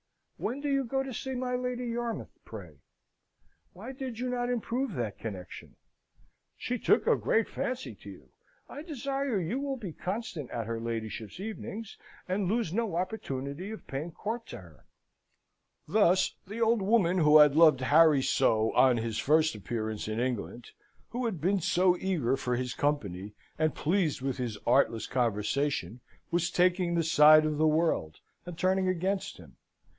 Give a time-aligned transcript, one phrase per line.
[0.39, 2.79] When did you go to see my Lady Yarmouth, pray?
[3.73, 5.75] Why did you not improve that connexion?
[6.57, 8.29] She took a great fancy to you.
[8.67, 13.85] I desire you will be constant at her ladyship's evenings, and lose no opportunity of
[13.85, 14.85] paying court to her."
[15.87, 20.71] Thus the old woman who had loved Harry so on his first appearance in England,
[21.09, 25.99] who had been so eager for his company, and pleased with his artless conversation,
[26.31, 29.57] was taking the side of the world, and turning against him.